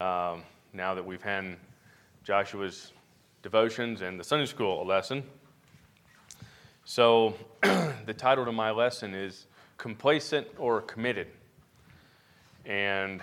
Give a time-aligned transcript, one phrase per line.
[0.00, 1.56] um, now that we've had
[2.22, 2.92] Joshua's
[3.42, 5.24] devotions and the Sunday school lesson.
[6.84, 11.26] So, the title to my lesson is Complacent or Committed.
[12.64, 13.20] And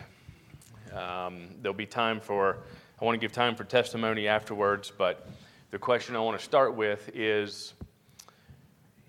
[0.94, 2.58] um, there'll be time for,
[3.02, 5.30] I want to give time for testimony afterwards, but
[5.72, 7.74] the question I want to start with is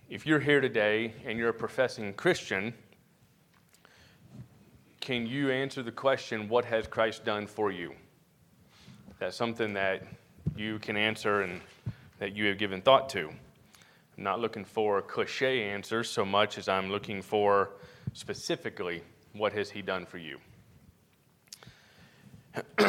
[0.08, 2.72] if you're here today and you're a professing Christian,
[5.06, 7.94] can you answer the question, What has Christ done for you?
[9.20, 10.02] That's something that
[10.56, 11.60] you can answer and
[12.18, 13.28] that you have given thought to.
[13.28, 17.70] I'm not looking for cliche answers so much as I'm looking for
[18.14, 20.38] specifically what has he done for you.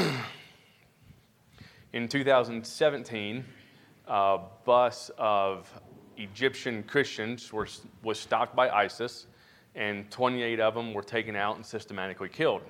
[1.94, 3.46] In 2017,
[4.08, 5.72] a bus of
[6.18, 7.68] Egyptian Christians were,
[8.02, 9.28] was stopped by ISIS,
[9.78, 12.64] and 28 of them were taken out and systematically killed.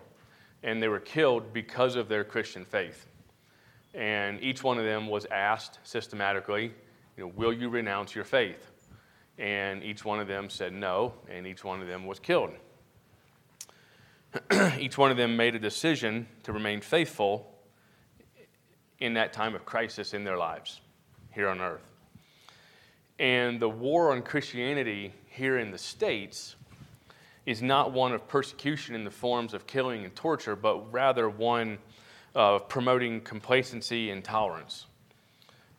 [0.62, 3.08] And they were killed because of their Christian faith.
[3.94, 6.74] And each one of them was asked systematically,
[7.16, 8.72] you know, will you renounce your faith?
[9.38, 12.52] And each one of them said no, and each one of them was killed.
[14.78, 17.56] each one of them made a decision to remain faithful
[19.00, 20.82] in that time of crisis in their lives
[21.32, 21.90] here on earth.
[23.18, 26.57] And the war on Christianity here in the States
[27.48, 31.78] is not one of persecution in the forms of killing and torture, but rather one
[32.36, 34.86] of promoting complacency and tolerance.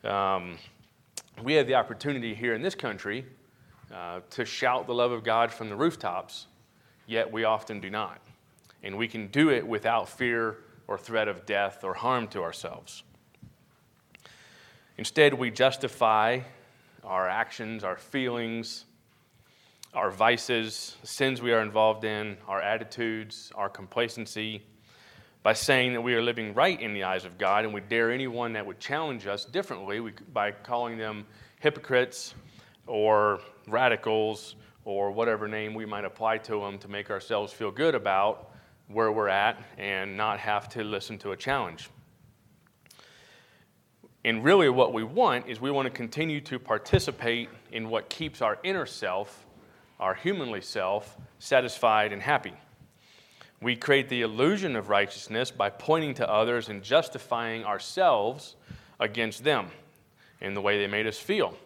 [0.03, 0.57] Um,
[1.43, 3.23] we have the opportunity here in this country
[3.93, 6.47] uh, to shout the love of God from the rooftops,
[7.05, 8.19] yet we often do not.
[8.81, 13.03] And we can do it without fear or threat of death or harm to ourselves.
[14.97, 16.39] Instead, we justify
[17.03, 18.85] our actions, our feelings,
[19.93, 24.61] our vices, sins we are involved in, our attitudes, our complacency,
[25.41, 28.11] by saying that we are living right in the eyes of God, and we dare
[28.11, 31.25] anyone that would challenge us differently we, by calling them
[31.59, 32.35] hypocrites
[32.85, 34.55] or radicals
[34.85, 38.51] or whatever name we might apply to them to make ourselves feel good about
[38.87, 41.89] where we're at and not have to listen to a challenge.
[44.25, 48.41] And really, what we want is we want to continue to participate in what keeps
[48.41, 49.45] our inner self,
[49.99, 52.53] our humanly self, satisfied and happy.
[53.61, 58.55] We create the illusion of righteousness by pointing to others and justifying ourselves
[58.99, 59.67] against them
[60.39, 61.57] in the way they made us feel.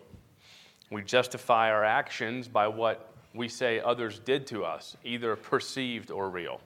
[0.90, 6.30] We justify our actions by what we say others did to us, either perceived or
[6.30, 6.62] real.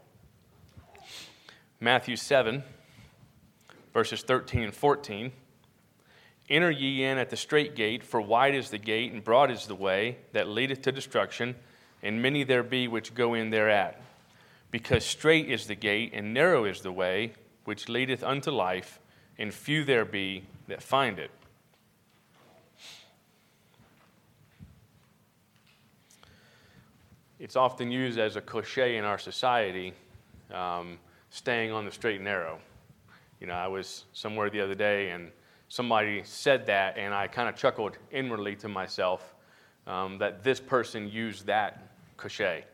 [1.79, 2.63] Matthew 7,
[3.93, 5.31] verses 13 and 14
[6.49, 9.65] Enter ye in at the strait gate, for wide is the gate, and broad is
[9.65, 11.55] the way that leadeth to destruction,
[12.01, 14.01] and many there be which go in thereat.
[14.71, 17.33] Because strait is the gate, and narrow is the way
[17.65, 18.99] which leadeth unto life,
[19.37, 21.31] and few there be that find it.
[27.39, 29.93] It's often used as a cliche in our society,
[30.51, 30.97] um,
[31.29, 32.57] staying on the straight and narrow.
[33.39, 35.31] You know, I was somewhere the other day and
[35.69, 39.35] somebody said that, and I kind of chuckled inwardly to myself
[39.85, 42.65] um, that this person used that cliche,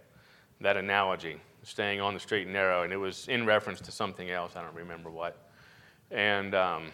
[0.61, 4.29] that analogy, staying on the straight and narrow, and it was in reference to something
[4.29, 4.55] else.
[4.55, 5.49] I don't remember what.
[6.11, 6.91] And um,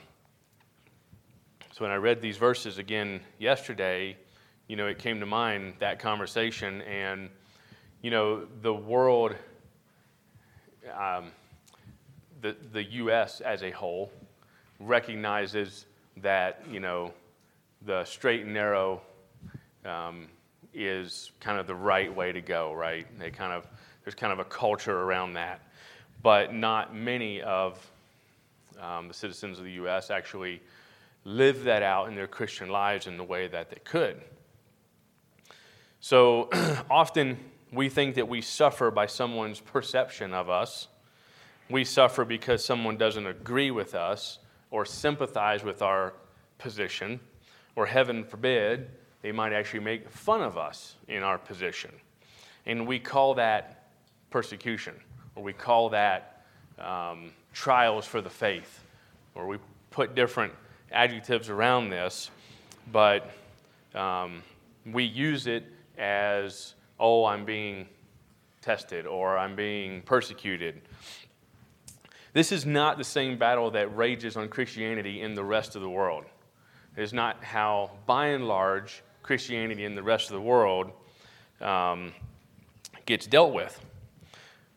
[1.72, 4.18] so when I read these verses again yesterday,
[4.68, 7.30] you know, it came to mind that conversation, and
[8.02, 9.36] you know, the world,
[10.98, 11.31] um,
[12.42, 13.42] the the U.S.
[13.42, 14.12] as a whole
[14.80, 15.86] recognizes
[16.22, 17.13] that you know
[17.85, 19.02] the straight and narrow
[19.85, 20.28] um,
[20.74, 23.07] is kind of the right way to go, right?
[23.19, 23.68] They kind of
[24.03, 25.62] there's kind of a culture around that,
[26.22, 27.80] but not many of
[28.80, 30.09] um, the citizens of the U.S.
[30.09, 30.62] actually
[31.25, 34.22] live that out in their Christian lives in the way that they could.
[36.00, 36.50] So
[36.90, 37.38] often
[37.72, 40.88] we think that we suffer by someone's perception of us.
[41.69, 44.39] We suffer because someone doesn't agree with us
[44.71, 46.13] or sympathize with our
[46.57, 47.19] position,
[47.75, 48.89] or heaven forbid,
[49.21, 51.92] they might actually make fun of us in our position.
[52.66, 53.88] And we call that
[54.30, 54.95] persecution,
[55.36, 56.45] or we call that
[56.77, 58.83] um, trials for the faith,
[59.36, 59.57] or we
[59.92, 60.54] put different
[60.92, 62.31] adjectives around this,
[62.92, 63.31] but
[63.95, 64.44] um,
[64.86, 65.66] we use it
[65.98, 67.88] as, oh, I'm being
[68.62, 70.81] tested, or I'm being persecuted,
[72.34, 75.90] this is not the same battle that rages on Christianity in the rest of the
[75.90, 76.26] world.
[76.96, 80.92] It is not how, by and large, Christianity in the rest of the world
[81.62, 82.14] um,
[83.06, 83.80] gets dealt with.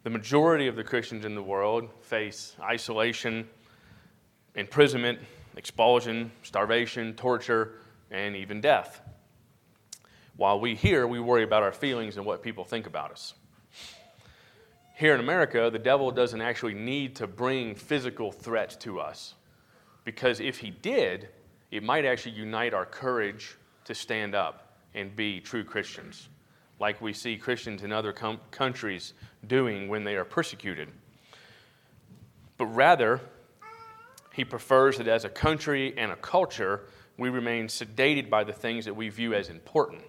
[0.02, 3.48] The majority of the Christians in the world face isolation,
[4.54, 5.18] imprisonment,
[5.56, 7.74] expulsion, starvation, torture,
[8.10, 9.00] and even death.
[10.36, 13.34] While we here, we worry about our feelings and what people think about us.
[15.02, 19.34] Here in America, the devil doesn't actually need to bring physical threats to us
[20.04, 21.28] because if he did,
[21.72, 23.56] it might actually unite our courage
[23.86, 26.28] to stand up and be true Christians,
[26.78, 29.14] like we see Christians in other com- countries
[29.48, 30.88] doing when they are persecuted.
[32.56, 33.20] But rather,
[34.32, 36.82] he prefers that as a country and a culture,
[37.18, 40.02] we remain sedated by the things that we view as important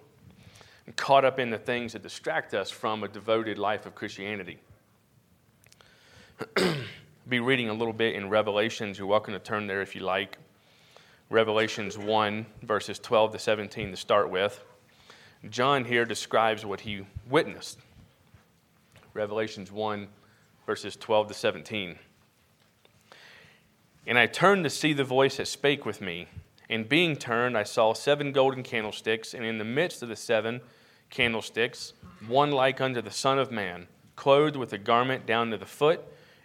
[0.86, 4.60] and caught up in the things that distract us from a devoted life of Christianity.
[7.28, 8.98] Be reading a little bit in Revelations.
[8.98, 10.38] You're welcome to turn there if you like.
[11.30, 14.64] Revelations 1, verses 12 to 17 to start with.
[15.48, 17.78] John here describes what he witnessed.
[19.12, 20.08] Revelations 1,
[20.66, 21.98] verses 12 to 17.
[24.06, 26.26] And I turned to see the voice that spake with me.
[26.68, 30.60] And being turned, I saw seven golden candlesticks, and in the midst of the seven
[31.10, 31.92] candlesticks,
[32.26, 33.86] one like unto the Son of Man,
[34.16, 36.04] clothed with a garment down to the foot,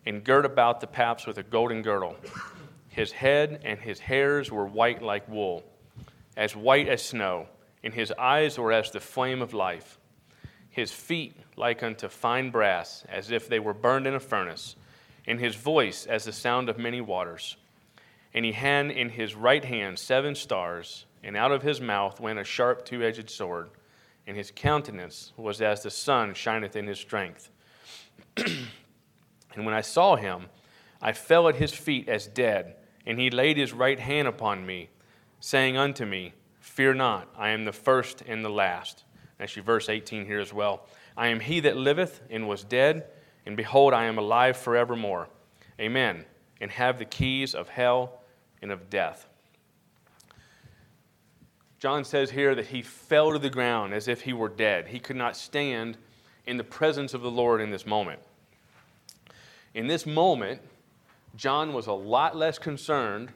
[0.10, 2.18] and girt about the paps with a golden girdle.
[2.90, 5.64] His head and his hairs were white like wool,
[6.36, 7.48] as white as snow,
[7.84, 10.00] and his eyes were as the flame of life.
[10.70, 14.76] His feet like unto fine brass, as if they were burned in a furnace
[15.28, 17.56] and his voice as the sound of many waters.
[18.34, 22.40] And he had in his right hand seven stars, and out of his mouth went
[22.40, 23.70] a sharp two edged sword,
[24.26, 27.52] and his countenance was as the sun shineth in his strength.
[29.56, 30.46] and when I saw him,
[31.02, 32.76] I fell at his feet as dead,
[33.06, 34.90] and he laid his right hand upon me,
[35.40, 39.04] saying unto me, Fear not, I am the first and the last.
[39.40, 40.86] Actually, verse 18 here as well.
[41.16, 43.08] I am he that liveth and was dead
[43.50, 45.28] and behold, I am alive forevermore.
[45.80, 46.26] Amen.
[46.62, 48.22] And have the keys of hell
[48.62, 49.28] and of death.
[51.80, 54.90] John says here that he fell to the ground as if he were dead.
[54.90, 55.98] He could not stand
[56.46, 58.20] in the presence of the Lord in this moment.
[59.74, 60.62] In this moment,
[61.36, 63.32] John was a lot less concerned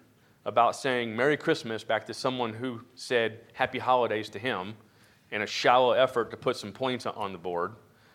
[0.46, 4.74] about saying Merry Christmas back to someone who said Happy Holidays to him
[5.32, 7.74] in a shallow effort to put some points on the board.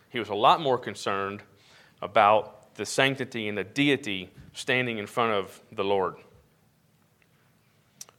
[0.09, 1.41] He was a lot more concerned
[2.01, 6.15] about the sanctity and the deity standing in front of the Lord.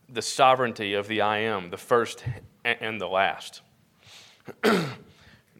[0.08, 2.24] The sovereignty of the I am, the first
[2.64, 3.60] and the last.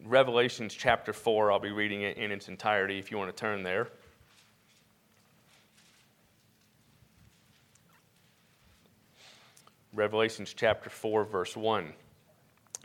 [0.05, 3.63] Revelations chapter 4, I'll be reading it in its entirety if you want to turn
[3.63, 3.87] there.
[9.93, 11.91] Revelations chapter 4, verse 1.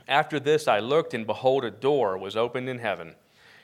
[0.09, 3.15] After this I looked, and behold, a door was opened in heaven.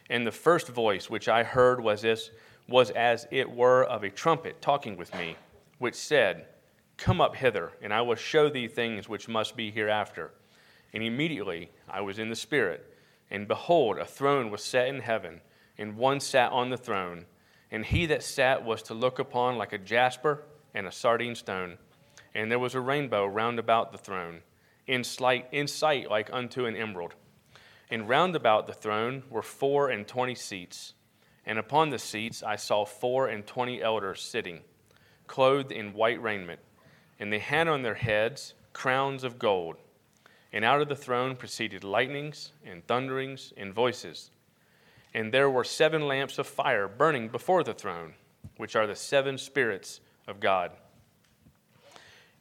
[0.10, 2.31] And the first voice which I heard was this,
[2.69, 5.36] was as it were of a trumpet talking with me,
[5.78, 6.45] which said,
[6.95, 10.31] Come up hither, and I will show thee things which must be hereafter.
[10.94, 12.96] And immediately I was in the Spirit,
[13.30, 15.42] and behold, a throne was set in heaven,
[15.78, 17.25] and one sat on the throne.
[17.69, 21.78] And he that sat was to look upon like a jasper and a sardine stone.
[22.35, 24.39] And there was a rainbow round about the throne,
[24.88, 27.13] in, slight, in sight like unto an emerald.
[27.89, 30.94] And round about the throne were four and twenty seats,
[31.45, 34.62] and upon the seats I saw four and twenty elders sitting,
[35.27, 36.60] clothed in white raiment,
[37.19, 39.75] and they had on their heads crowns of gold.
[40.51, 44.31] And out of the throne proceeded lightnings and thunderings and voices.
[45.13, 48.13] And there were seven lamps of fire burning before the throne,
[48.58, 50.72] which are the seven spirits of God.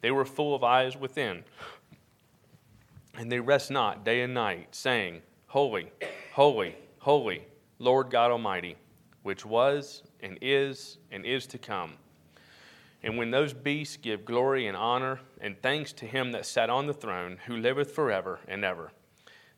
[0.00, 1.44] they were full of eyes within.
[3.16, 5.90] And they rest not day and night, saying, Holy,
[6.32, 7.42] holy, holy,
[7.78, 8.76] Lord God Almighty,
[9.22, 11.94] which was and is and is to come.
[13.02, 16.86] And when those beasts give glory and honor and thanks to him that sat on
[16.86, 18.92] the throne, who liveth forever and ever,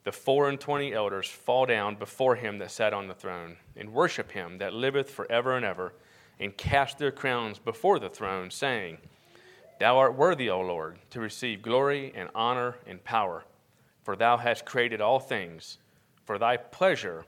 [0.04, 3.92] the four and twenty elders fall down before him that sat on the throne, and
[3.92, 5.92] worship him that liveth forever and ever,
[6.38, 8.98] and cast their crowns before the throne, saying,
[9.80, 13.44] Thou art worthy, O Lord, to receive glory and honor and power,
[14.02, 15.78] for thou hast created all things
[16.26, 17.24] for thy pleasure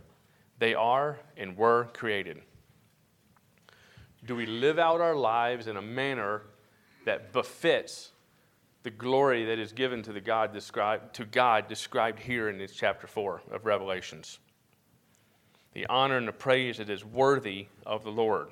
[0.59, 2.43] they are and were created.
[4.27, 6.43] Do we live out our lives in a manner
[7.07, 8.11] that befits
[8.83, 12.75] the glory that is given to the God described to God described here in this
[12.75, 14.41] chapter 4 of Revelations?
[15.73, 18.49] The honor and the praise that is worthy of the Lord.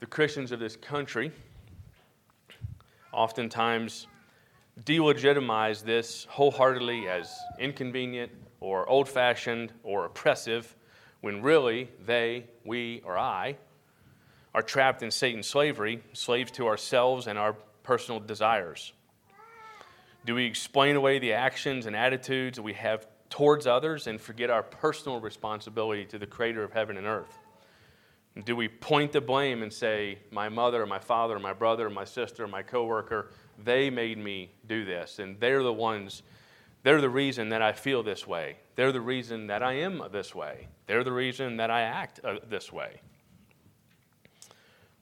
[0.00, 1.32] The Christians of this country
[3.18, 4.06] oftentimes
[4.84, 10.76] delegitimize this wholeheartedly as inconvenient or old fashioned or oppressive
[11.20, 13.56] when really they, we, or I
[14.54, 18.92] are trapped in Satan's slavery, slaves to ourselves and our personal desires?
[20.24, 24.48] Do we explain away the actions and attitudes that we have towards others and forget
[24.48, 27.37] our personal responsibility to the creator of heaven and earth?
[28.44, 32.46] Do we point the blame and say, my mother, my father, my brother, my sister,
[32.46, 33.30] my coworker,
[33.62, 36.22] they made me do this, and they're the ones,
[36.84, 38.58] they're the reason that I feel this way.
[38.76, 40.68] They're the reason that I am this way.
[40.86, 43.00] They're the reason that I act uh, this way.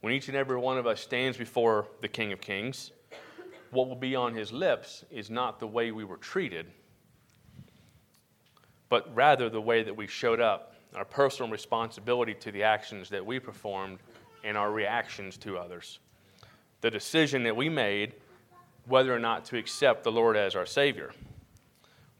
[0.00, 2.92] When each and every one of us stands before the King of Kings,
[3.70, 6.70] what will be on his lips is not the way we were treated,
[8.88, 13.24] but rather the way that we showed up our personal responsibility to the actions that
[13.24, 13.98] we performed
[14.42, 15.98] and our reactions to others.
[16.80, 18.14] The decision that we made
[18.86, 21.12] whether or not to accept the Lord as our Savior.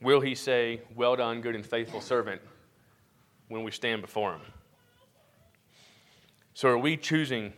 [0.02, 2.42] Will He say, Well done, good and faithful servant,
[3.48, 4.40] when we stand before Him?
[6.54, 7.52] So, are we choosing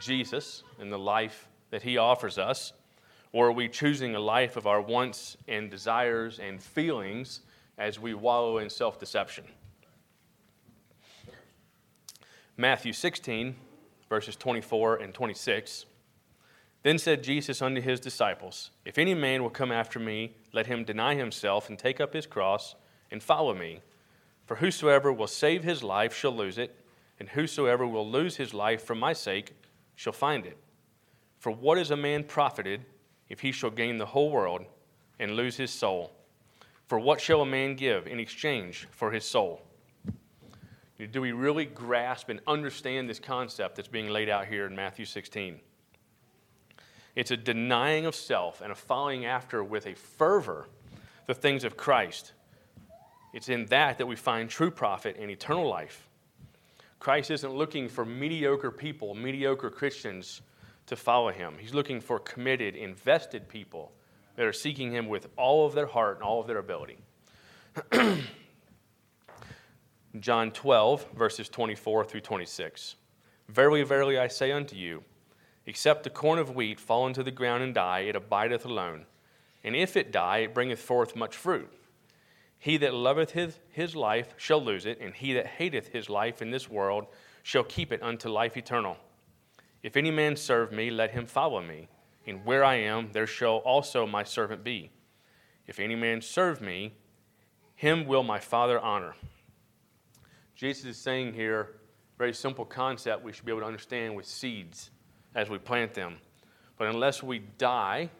[0.00, 2.72] Jesus and the life that He offers us,
[3.32, 7.40] or are we choosing a life of our wants and desires and feelings
[7.78, 9.44] as we wallow in self deception?
[12.60, 13.56] Matthew 16,
[14.10, 15.86] verses 24 and 26.
[16.82, 20.84] Then said Jesus unto his disciples, If any man will come after me, let him
[20.84, 22.74] deny himself and take up his cross
[23.10, 23.80] and follow me.
[24.44, 26.76] For whosoever will save his life shall lose it,
[27.18, 29.54] and whosoever will lose his life for my sake
[29.96, 30.58] shall find it.
[31.38, 32.82] For what is a man profited
[33.30, 34.66] if he shall gain the whole world
[35.18, 36.12] and lose his soul?
[36.88, 39.62] For what shall a man give in exchange for his soul?
[41.06, 45.04] Do we really grasp and understand this concept that's being laid out here in Matthew
[45.04, 45.60] 16?
[47.16, 50.68] It's a denying of self and a following after with a fervor
[51.26, 52.32] the things of Christ.
[53.32, 56.08] It's in that that we find true profit and eternal life.
[56.98, 60.42] Christ isn't looking for mediocre people, mediocre Christians
[60.86, 61.54] to follow him.
[61.58, 63.92] He's looking for committed, invested people
[64.36, 66.98] that are seeking him with all of their heart and all of their ability.
[70.18, 72.96] John 12, verses 24 through 26.
[73.48, 75.04] Verily, verily, I say unto you,
[75.66, 79.06] except the corn of wheat fall into the ground and die, it abideth alone.
[79.62, 81.70] And if it die, it bringeth forth much fruit.
[82.58, 86.42] He that loveth his, his life shall lose it, and he that hateth his life
[86.42, 87.06] in this world
[87.42, 88.96] shall keep it unto life eternal.
[89.82, 91.88] If any man serve me, let him follow me,
[92.26, 94.90] and where I am, there shall also my servant be.
[95.66, 96.94] If any man serve me,
[97.76, 99.14] him will my Father honor.
[100.60, 101.70] Jesus is saying here,
[102.18, 104.90] very simple concept we should be able to understand with seeds
[105.34, 106.18] as we plant them.
[106.76, 108.10] But unless we die,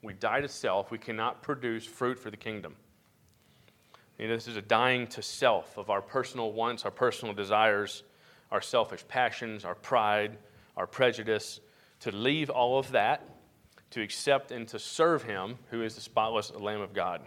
[0.00, 2.76] we die to self, we cannot produce fruit for the kingdom.
[4.16, 8.04] You know, this is a dying to self of our personal wants, our personal desires,
[8.52, 10.38] our selfish passions, our pride,
[10.76, 11.58] our prejudice,
[11.98, 13.28] to leave all of that,
[13.90, 17.22] to accept and to serve Him, who is the spotless Lamb of God.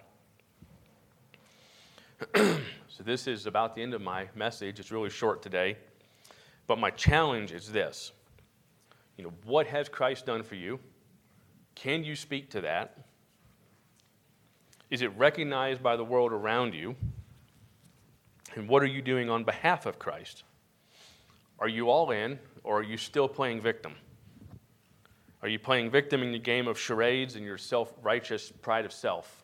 [2.87, 4.79] so, this is about the end of my message.
[4.79, 5.77] It's really short today.
[6.67, 8.11] But my challenge is this
[9.17, 10.79] you know, what has Christ done for you?
[11.75, 12.97] Can you speak to that?
[14.89, 16.95] Is it recognized by the world around you?
[18.55, 20.43] And what are you doing on behalf of Christ?
[21.59, 23.93] Are you all in, or are you still playing victim?
[25.41, 28.91] Are you playing victim in the game of charades and your self righteous pride of
[28.91, 29.43] self?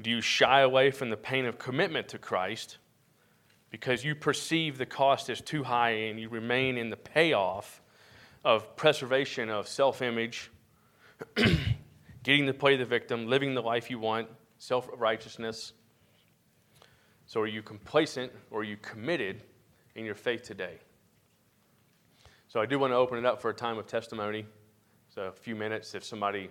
[0.00, 2.78] Do you shy away from the pain of commitment to Christ
[3.70, 7.82] because you perceive the cost as too high and you remain in the payoff
[8.44, 10.50] of preservation of self image,
[12.22, 14.28] getting to play the victim, living the life you want,
[14.58, 15.72] self righteousness?
[17.26, 19.42] So, are you complacent or are you committed
[19.96, 20.78] in your faith today?
[22.46, 24.46] So, I do want to open it up for a time of testimony.
[25.12, 26.48] So, a few minutes if somebody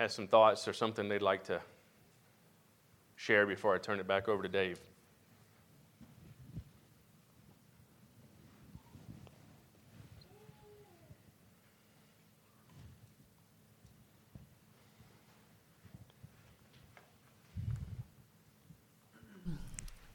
[0.00, 1.60] has some thoughts or something they'd like to
[3.16, 4.80] share before I turn it back over to Dave.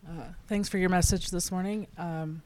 [0.09, 1.85] Uh, Thanks for your message this morning.
[1.99, 2.41] Um,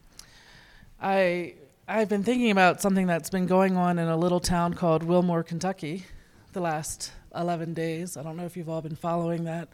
[1.01, 1.53] I
[1.87, 5.43] I've been thinking about something that's been going on in a little town called Wilmore,
[5.43, 6.03] Kentucky,
[6.51, 8.17] the last 11 days.
[8.17, 9.69] I don't know if you've all been following that,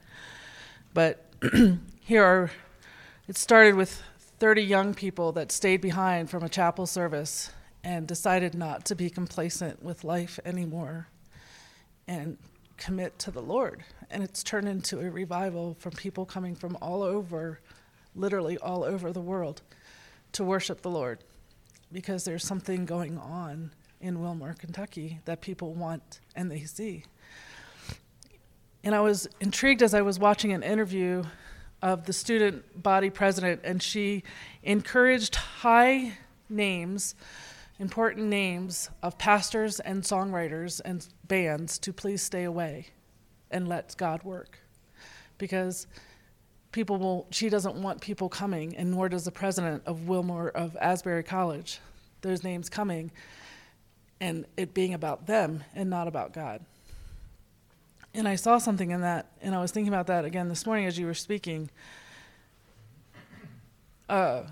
[0.93, 1.25] but
[2.01, 2.51] here are.
[3.27, 4.03] It started with
[4.39, 7.49] 30 young people that stayed behind from a chapel service
[7.83, 11.07] and decided not to be complacent with life anymore
[12.07, 12.37] and
[12.77, 13.83] commit to the Lord.
[14.11, 17.59] And it's turned into a revival from people coming from all over,
[18.15, 19.61] literally all over the world,
[20.33, 21.23] to worship the Lord
[21.91, 23.71] because there's something going on
[24.01, 27.03] in Wilmore, Kentucky that people want and they see.
[28.85, 31.23] And I was intrigued as I was watching an interview
[31.81, 34.21] of the student body president, and she
[34.61, 36.13] encouraged high
[36.49, 37.15] names,
[37.79, 42.89] important names of pastors and songwriters and bands to please stay away
[43.49, 44.59] and let God work.
[45.39, 45.87] Because
[46.71, 50.77] people will, she doesn't want people coming, and nor does the president of Wilmore of
[50.79, 51.79] Asbury College.
[52.21, 53.11] Those names coming
[54.21, 56.63] and it being about them and not about God.
[58.17, 60.85] And I saw something in that, and I was thinking about that again this morning
[60.85, 61.69] as you were speaking.
[64.07, 64.43] Uh,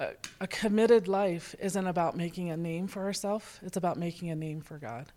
[0.00, 0.08] a,
[0.40, 4.60] a committed life isn't about making a name for ourselves, it's about making a name
[4.60, 5.12] for God.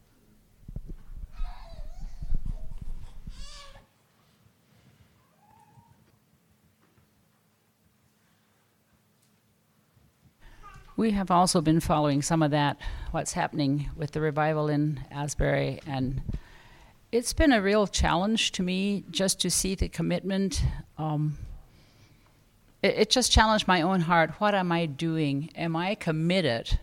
[10.95, 12.77] We have also been following some of that,
[13.09, 16.21] what's happening with the revival in Asbury, and
[17.15, 20.61] it's been a real challenge to me just to see the commitment.
[20.97, 21.37] Um,
[22.83, 24.31] it, it just challenged my own heart.
[24.39, 25.49] What am I doing?
[25.55, 26.77] Am I committed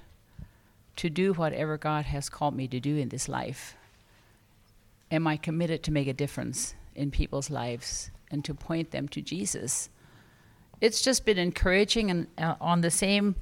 [0.96, 3.76] to do whatever God has called me to do in this life?
[5.10, 9.20] Am I committed to make a difference in people's lives and to point them to
[9.20, 9.90] Jesus?
[10.80, 13.36] It's just been encouraging, and uh, on the same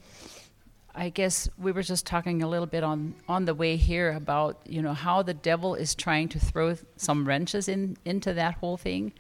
[0.95, 4.61] I guess we were just talking a little bit on, on the way here about
[4.67, 8.77] you know how the devil is trying to throw some wrenches in into that whole
[8.77, 9.13] thing,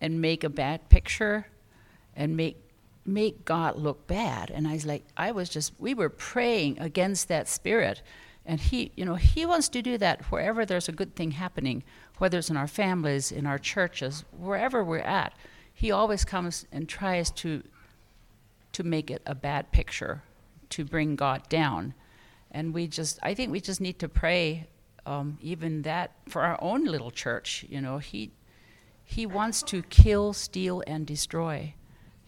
[0.00, 1.46] and make a bad picture,
[2.16, 2.56] and make
[3.04, 4.50] make God look bad.
[4.50, 8.02] And I was like, I was just we were praying against that spirit,
[8.44, 11.84] and he you know he wants to do that wherever there's a good thing happening,
[12.18, 15.34] whether it's in our families, in our churches, wherever we're at.
[15.72, 17.62] He always comes and tries to
[18.72, 20.22] to make it a bad picture
[20.72, 21.94] to bring God down.
[22.50, 24.66] And we just, I think we just need to pray,
[25.06, 27.64] um, even that for our own little church.
[27.68, 28.30] You know, He,
[29.04, 31.74] He wants to kill, steal, and destroy.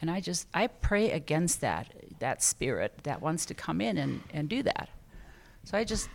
[0.01, 4.23] And I just, I pray against that, that spirit that wants to come in and,
[4.33, 4.89] and do that.
[5.65, 6.09] So I just,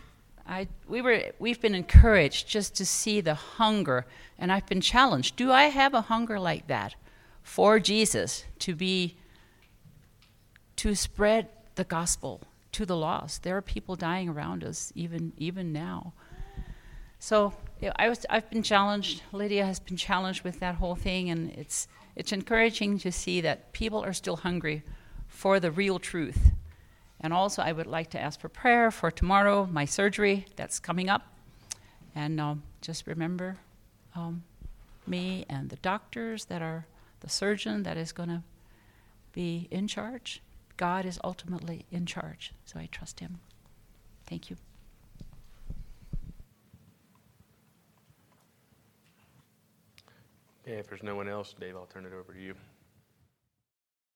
[0.47, 4.05] I, we were, we've been encouraged just to see the hunger,
[4.37, 5.35] and I've been challenged.
[5.35, 6.95] Do I have a hunger like that
[7.43, 9.17] for Jesus to be,
[10.77, 13.43] to spread the gospel to the lost.
[13.43, 16.13] There are people dying around us even even now.
[17.19, 17.53] So
[17.95, 19.23] I was I've been challenged.
[19.32, 23.71] Lydia has been challenged with that whole thing, and it's it's encouraging to see that
[23.73, 24.84] people are still hungry
[25.27, 26.51] for the real truth.
[27.21, 31.10] And also, I would like to ask for prayer for tomorrow, my surgery that's coming
[31.10, 31.23] up,
[32.15, 33.58] and um, just remember
[34.15, 34.43] um,
[35.05, 36.86] me and the doctors that are
[37.19, 38.41] the surgeon that is going to
[39.34, 40.41] be in charge
[40.79, 43.41] God is ultimately in charge, so I trust Him.
[44.27, 44.55] Thank you.
[50.65, 52.55] Yeah, if there's no one else, Dave, I'll turn it over to you.